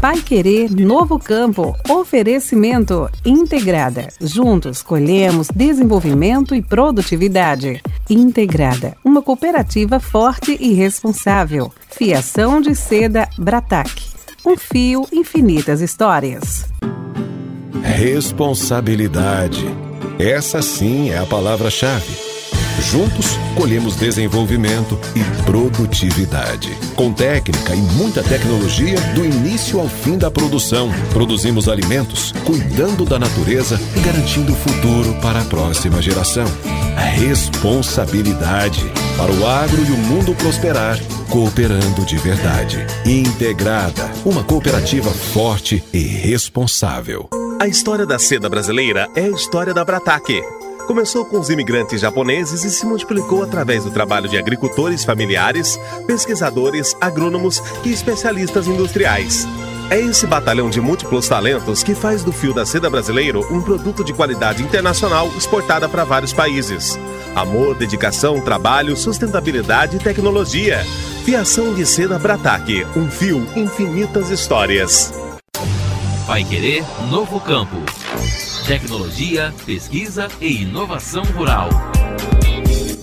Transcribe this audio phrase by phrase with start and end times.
[0.00, 1.76] Pai Querer Novo Campo.
[1.86, 4.08] Oferecimento Integrada.
[4.18, 7.82] Juntos colhemos desenvolvimento e produtividade.
[8.08, 11.70] Integrada, uma cooperativa forte e responsável.
[11.90, 13.90] Fiação de seda Bratac.
[14.46, 16.64] Um fio, infinitas histórias.
[17.82, 19.66] Responsabilidade.
[20.18, 22.29] Essa sim é a palavra-chave.
[22.80, 26.70] Juntos, colhemos desenvolvimento e produtividade.
[26.94, 33.18] Com técnica e muita tecnologia, do início ao fim da produção, produzimos alimentos, cuidando da
[33.18, 36.46] natureza e garantindo o futuro para a próxima geração.
[36.96, 38.84] A responsabilidade
[39.16, 40.98] para o agro e o mundo prosperar,
[41.28, 42.78] cooperando de verdade.
[43.04, 47.28] Integrada, uma cooperativa forte e responsável.
[47.60, 50.40] A história da seda brasileira é a história da Brataque
[50.90, 56.96] Começou com os imigrantes japoneses e se multiplicou através do trabalho de agricultores familiares, pesquisadores,
[57.00, 59.46] agrônomos e especialistas industriais.
[59.88, 64.02] É esse batalhão de múltiplos talentos que faz do fio da seda brasileiro um produto
[64.02, 66.98] de qualidade internacional exportada para vários países.
[67.36, 70.84] Amor, dedicação, trabalho, sustentabilidade e tecnologia.
[71.24, 75.14] Fiação de seda Brataque, um fio, infinitas histórias.
[76.26, 77.76] Vai querer novo campo.
[78.70, 81.68] Tecnologia, pesquisa e inovação rural.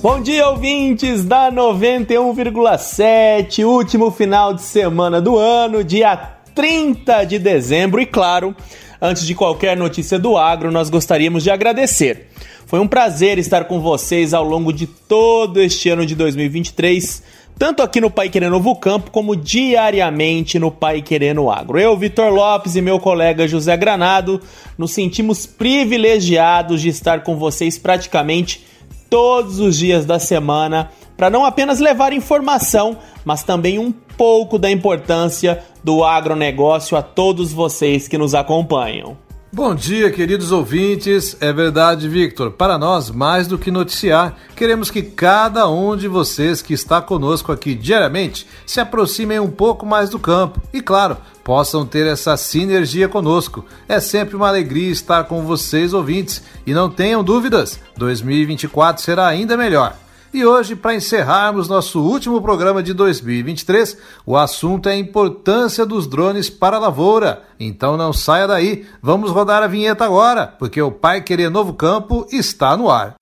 [0.00, 6.16] Bom dia, ouvintes da 91,7, último final de semana do ano, dia
[6.54, 8.00] 30 de dezembro.
[8.00, 8.54] E claro,
[9.02, 12.28] antes de qualquer notícia do agro, nós gostaríamos de agradecer.
[12.64, 17.24] Foi um prazer estar com vocês ao longo de todo este ano de 2023
[17.58, 21.78] tanto aqui no Pai Querendo Novo Campo, como diariamente no Pai Querendo Agro.
[21.78, 24.40] Eu, Vitor Lopes e meu colega José Granado
[24.76, 28.66] nos sentimos privilegiados de estar com vocês praticamente
[29.08, 34.70] todos os dias da semana para não apenas levar informação, mas também um pouco da
[34.70, 39.25] importância do agronegócio a todos vocês que nos acompanham.
[39.56, 41.34] Bom dia, queridos ouvintes.
[41.40, 42.50] É verdade, Victor.
[42.50, 47.50] Para nós, mais do que noticiar, queremos que cada um de vocês que está conosco
[47.50, 53.08] aqui diariamente se aproximem um pouco mais do campo e, claro, possam ter essa sinergia
[53.08, 53.64] conosco.
[53.88, 59.56] É sempre uma alegria estar com vocês, ouvintes, e não tenham dúvidas, 2024 será ainda
[59.56, 59.96] melhor.
[60.36, 66.06] E hoje, para encerrarmos nosso último programa de 2023, o assunto é a importância dos
[66.06, 67.44] drones para a lavoura.
[67.58, 72.26] Então não saia daí, vamos rodar a vinheta agora, porque o Pai Querer Novo Campo
[72.30, 73.14] está no ar.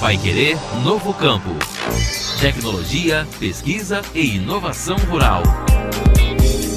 [0.00, 1.50] Pai Querer Novo Campo.
[2.40, 5.42] Tecnologia, pesquisa e inovação rural.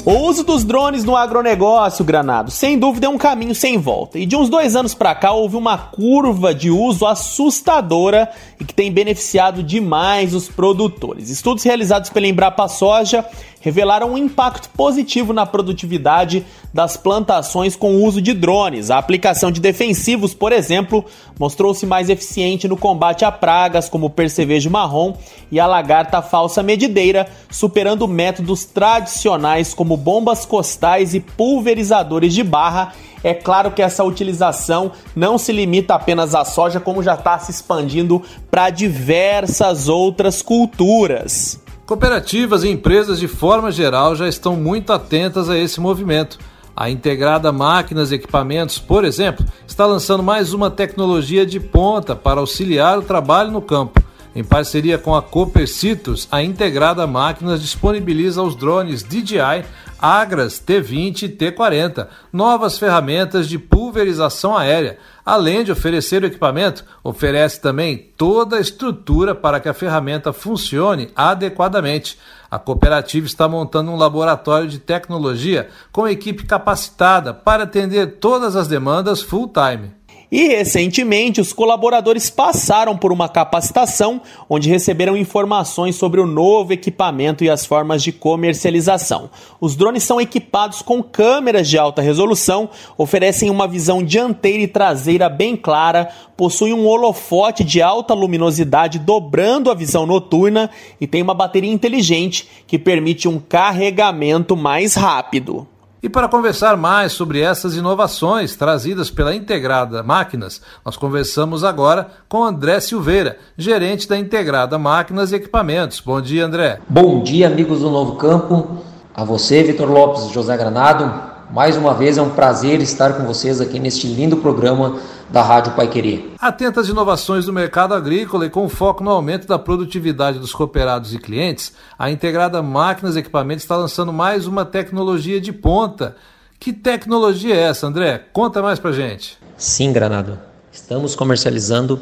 [0.06, 4.20] O uso dos drones no agronegócio, Granado, sem dúvida é um caminho sem volta.
[4.20, 8.30] E de uns dois anos para cá houve uma curva de uso assustadora
[8.60, 11.28] e que tem beneficiado demais os produtores.
[11.28, 13.26] Estudos realizados pela Embrapa Soja
[13.66, 18.92] revelaram um impacto positivo na produtividade das plantações com o uso de drones.
[18.92, 21.04] A aplicação de defensivos, por exemplo,
[21.36, 25.14] mostrou-se mais eficiente no combate a pragas como o percevejo marrom
[25.50, 32.92] e a lagarta falsa medideira, superando métodos tradicionais como bombas costais e pulverizadores de barra
[33.24, 37.50] é claro que essa utilização não se limita apenas à soja, como já está se
[37.50, 41.65] expandindo para diversas outras culturas.
[41.86, 46.36] Cooperativas e empresas de forma geral já estão muito atentas a esse movimento.
[46.74, 52.40] A Integrada Máquinas e Equipamentos, por exemplo, está lançando mais uma tecnologia de ponta para
[52.40, 54.02] auxiliar o trabalho no campo.
[54.36, 59.64] Em parceria com a Copercitos, a Integrada Máquinas disponibiliza os drones DJI
[59.98, 64.98] Agras T20 e T40, novas ferramentas de pulverização aérea.
[65.24, 71.08] Além de oferecer o equipamento, oferece também toda a estrutura para que a ferramenta funcione
[71.16, 72.18] adequadamente.
[72.50, 78.68] A cooperativa está montando um laboratório de tecnologia com equipe capacitada para atender todas as
[78.68, 79.92] demandas full-time.
[80.30, 87.44] E recentemente, os colaboradores passaram por uma capacitação onde receberam informações sobre o novo equipamento
[87.44, 89.30] e as formas de comercialização.
[89.60, 92.68] Os drones são equipados com câmeras de alta resolução,
[92.98, 99.70] oferecem uma visão dianteira e traseira bem clara, possuem um holofote de alta luminosidade dobrando
[99.70, 105.68] a visão noturna e tem uma bateria inteligente que permite um carregamento mais rápido.
[106.02, 112.44] E para conversar mais sobre essas inovações trazidas pela Integrada Máquinas, nós conversamos agora com
[112.44, 116.00] André Silveira, gerente da Integrada Máquinas e Equipamentos.
[116.00, 116.80] Bom dia, André.
[116.86, 118.78] Bom dia, amigos do Novo Campo.
[119.14, 121.10] A você, Vitor Lopes, José Granado.
[121.50, 124.96] Mais uma vez é um prazer estar com vocês aqui neste lindo programa
[125.28, 126.32] da Rádio Pai Querer.
[126.38, 131.14] Atenta às inovações do mercado agrícola e com foco no aumento da produtividade dos cooperados
[131.14, 136.16] e clientes, a Integrada Máquinas e Equipamentos está lançando mais uma tecnologia de ponta.
[136.58, 138.24] Que tecnologia é essa, André?
[138.32, 139.38] Conta mais pra gente.
[139.56, 140.38] Sim, Granado.
[140.72, 142.00] Estamos comercializando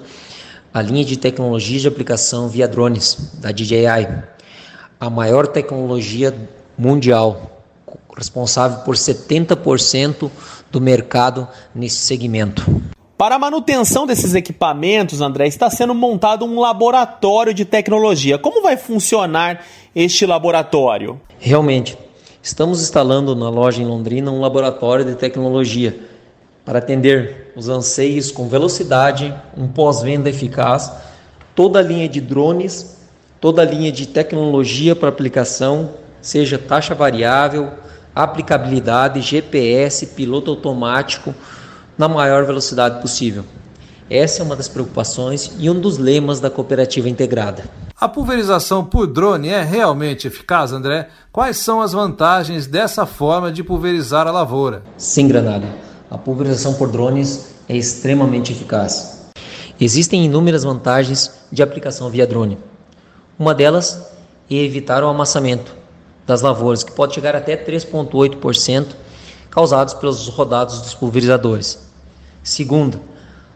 [0.72, 4.24] a linha de tecnologia de aplicação via drones da DJI,
[4.98, 6.34] a maior tecnologia
[6.76, 7.62] mundial,
[8.16, 10.30] responsável por 70%
[10.70, 12.64] do mercado nesse segmento.
[13.16, 18.38] Para a manutenção desses equipamentos, André, está sendo montado um laboratório de tecnologia.
[18.38, 19.64] Como vai funcionar
[19.94, 21.20] este laboratório?
[21.38, 21.96] Realmente,
[22.43, 25.96] estamos instalando na loja em Londrina um laboratório de tecnologia
[26.64, 30.90] para atender os anseios com velocidade, um pós-venda eficaz,
[31.55, 32.99] toda a linha de drones,
[33.40, 35.90] toda a linha de tecnologia para aplicação,
[36.20, 37.75] seja taxa variável,
[38.12, 41.32] aplicabilidade, GPS, piloto automático,
[41.96, 43.44] na maior velocidade possível.
[44.11, 47.64] Essa é uma das preocupações e um dos lemas da cooperativa integrada.
[47.99, 51.08] A pulverização por drone é realmente eficaz, André?
[51.32, 54.82] Quais são as vantagens dessa forma de pulverizar a lavoura?
[54.99, 55.67] Sim, Granada.
[56.11, 59.31] A pulverização por drones é extremamente eficaz.
[59.81, 62.58] Existem inúmeras vantagens de aplicação via drone.
[63.38, 64.12] Uma delas
[64.50, 65.75] é evitar o amassamento
[66.26, 68.87] das lavouras, que pode chegar até 3,8%,
[69.54, 71.78] causados pelos rodados dos pulverizadores.
[72.42, 73.00] Segundo,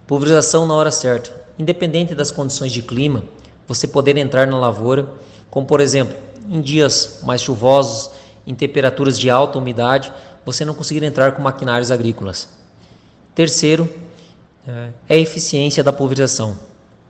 [0.06, 1.34] pulverização na hora certa.
[1.58, 3.24] Independente das condições de clima,
[3.66, 5.08] você poder entrar na lavoura,
[5.50, 6.16] como por exemplo,
[6.48, 8.12] em dias mais chuvosos,
[8.46, 10.12] em temperaturas de alta umidade,
[10.46, 12.48] você não conseguir entrar com maquinários agrícolas.
[13.34, 13.92] Terceiro,
[14.66, 16.56] é a eficiência da pulverização.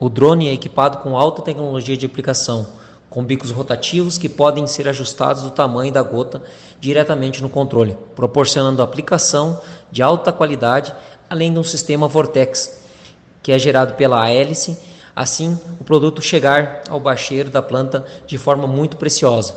[0.01, 2.67] O drone é equipado com alta tecnologia de aplicação,
[3.11, 6.43] com bicos rotativos que podem ser ajustados do tamanho da gota
[6.79, 9.61] diretamente no controle, proporcionando aplicação
[9.91, 10.95] de alta qualidade,
[11.29, 12.83] além de um sistema Vortex,
[13.43, 14.79] que é gerado pela hélice,
[15.15, 19.55] assim o produto chegar ao bacheiro da planta de forma muito preciosa,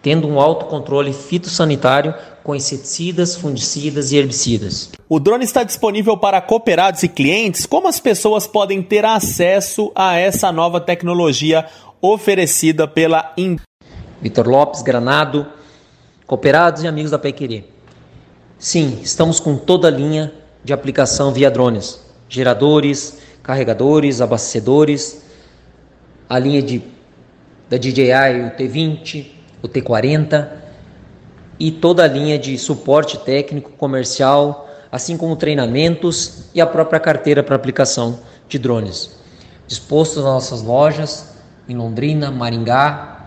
[0.00, 2.14] tendo um alto controle fitossanitário
[2.44, 4.90] com inseticidas, fungicidas e herbicidas.
[5.08, 7.64] O drone está disponível para cooperados e clientes.
[7.64, 11.66] Como as pessoas podem ter acesso a essa nova tecnologia
[12.04, 13.56] oferecida pela In...
[14.20, 15.46] Vitor Lopes, Granado,
[16.26, 17.64] cooperados e amigos da Pequerê.
[18.58, 25.24] Sim, estamos com toda a linha de aplicação via drones, geradores, carregadores, abastecedores,
[26.28, 26.82] a linha de,
[27.70, 29.26] da DJI, o T20,
[29.62, 30.48] o T40
[31.58, 37.42] e toda a linha de suporte técnico comercial, assim como treinamentos e a própria carteira
[37.42, 39.18] para aplicação de drones.
[39.66, 41.33] Dispostos nas nossas lojas,
[41.68, 43.26] em Londrina, Maringá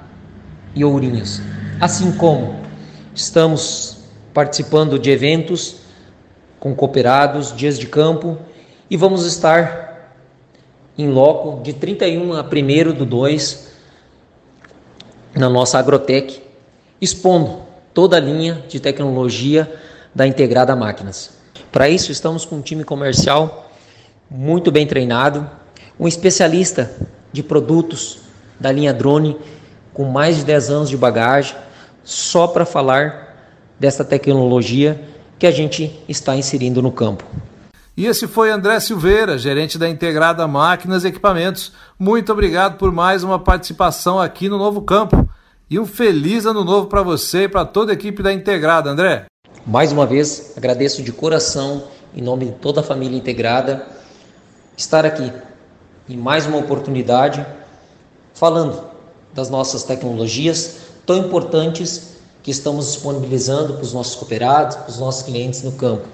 [0.75, 1.42] e Ourinhos.
[1.80, 2.56] Assim como
[3.13, 3.98] estamos
[4.34, 5.78] participando de eventos
[6.60, 8.38] com cooperados, dias de campo
[8.89, 10.13] e vamos estar
[10.98, 13.68] em loco de 31 a 1 do 2
[15.36, 16.42] na nossa Agrotec,
[17.00, 17.62] expondo
[17.94, 19.72] toda a linha de tecnologia
[20.13, 21.31] da Integrada Máquinas.
[21.72, 23.72] Para isso, estamos com um time comercial
[24.30, 25.50] muito bem treinado,
[26.00, 26.92] um especialista
[27.31, 28.26] de produtos
[28.59, 29.38] da linha drone
[29.94, 31.56] com mais de 10 anos de bagagem,
[32.04, 33.36] só para falar
[33.80, 35.04] dessa tecnologia
[35.39, 37.24] que a gente está inserindo no campo.
[37.95, 41.74] E esse foi André Silveira, gerente da Integrada Máquinas e Equipamentos.
[41.98, 45.27] Muito obrigado por mais uma participação aqui no Novo Campo.
[45.68, 49.25] E um feliz ano novo para você e para toda a equipe da Integrada, André.
[49.65, 53.86] Mais uma vez, agradeço de coração, em nome de toda a família integrada,
[54.77, 55.34] estar aqui
[56.08, 57.46] em mais uma oportunidade
[58.38, 58.84] falando
[59.34, 65.24] das nossas tecnologias tão importantes que estamos disponibilizando para os nossos cooperados, para os nossos
[65.24, 66.06] clientes no campo.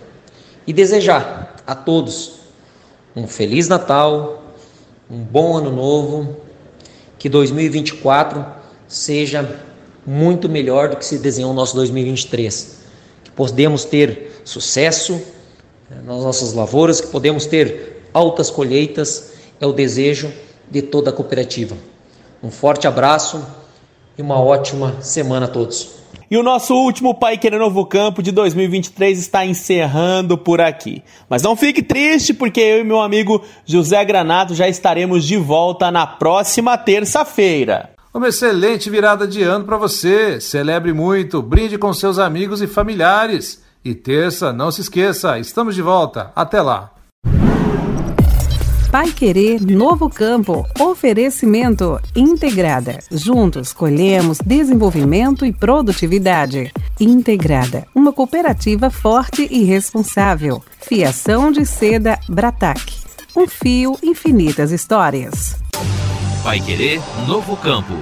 [0.66, 2.36] E desejar a todos
[3.14, 4.42] um feliz Natal,
[5.12, 6.38] um bom ano novo,
[7.20, 8.46] que 2024
[8.88, 9.62] seja
[10.06, 12.78] muito melhor do que se desenhou o nosso 2023.
[13.24, 15.22] Que podemos ter sucesso
[15.92, 20.32] eh, nas nossas lavouras, que podemos ter altas colheitas, é o desejo
[20.72, 21.76] de toda a cooperativa.
[22.44, 23.42] Um forte abraço
[24.18, 26.04] e uma ótima semana a todos.
[26.30, 31.02] E o nosso último Pai Querer Novo Campo de 2023 está encerrando por aqui.
[31.30, 35.90] Mas não fique triste, porque eu e meu amigo José Granato já estaremos de volta
[35.90, 37.92] na próxima terça-feira.
[38.14, 40.42] Uma excelente virada de ano para você.
[40.42, 43.64] Celebre muito, brinde com seus amigos e familiares.
[43.86, 46.32] E terça, não se esqueça, estamos de volta.
[46.36, 46.93] Até lá.
[48.94, 50.68] Pai Querer Novo Campo.
[50.80, 53.00] Oferecimento Integrada.
[53.10, 56.72] Juntos colhemos desenvolvimento e produtividade.
[57.00, 60.64] Integrada, uma cooperativa forte e responsável.
[60.80, 62.94] Fiação de seda Brataque.
[63.36, 65.56] Um fio, infinitas histórias.
[66.44, 67.96] Vai Querer Novo Campo.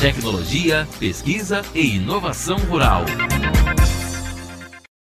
[0.00, 3.04] Tecnologia, pesquisa e inovação rural.